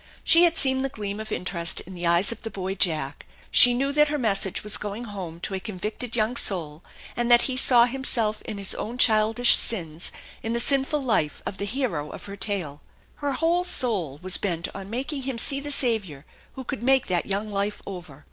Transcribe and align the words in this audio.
She 0.23 0.45
had 0.45 0.57
seen 0.57 0.81
the 0.81 0.89
gleam 0.89 1.19
of 1.19 1.31
interest 1.31 1.79
in 1.81 1.93
the 1.93 2.07
eyes 2.07 2.31
of 2.31 2.41
the 2.41 2.49
boy 2.49 2.73
Jack; 2.73 3.27
she 3.51 3.75
knew 3.75 3.91
that 3.91 4.07
her 4.07 4.17
message 4.17 4.63
was 4.63 4.77
going 4.77 5.03
home 5.03 5.39
to 5.41 5.53
a 5.53 5.59
convicted 5.59 6.15
young 6.15 6.35
soul, 6.35 6.83
and 7.15 7.29
that 7.29 7.43
he 7.43 7.55
saw 7.55 7.85
himself 7.85 8.41
and 8.47 8.57
his 8.57 8.73
own 8.73 8.97
childish 8.97 9.55
sins 9.55 10.11
in 10.41 10.53
the 10.53 10.59
sinful 10.59 11.03
life 11.03 11.43
of 11.45 11.57
the 11.57 11.65
hero 11.65 12.09
of 12.09 12.25
her 12.25 12.35
tale. 12.35 12.81
Her 13.17 13.33
whole 13.33 13.63
soul 13.63 14.17
was 14.23 14.39
bent 14.39 14.67
on 14.73 14.89
making 14.89 15.21
him 15.21 15.37
see 15.37 15.59
the 15.59 15.69
Saviour 15.69 16.25
who 16.53 16.63
could 16.63 16.81
make 16.81 17.05
that 17.05 17.27
young 17.27 17.51
life 17.51 17.83
over. 17.85 18.19